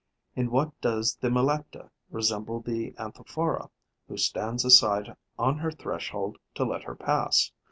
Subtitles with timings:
[0.35, 3.69] In what does the Melecta resemble the Anthophora,
[4.07, 7.51] who stands aside on her threshold to let her pass?